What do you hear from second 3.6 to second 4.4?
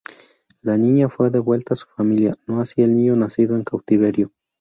cautiverio.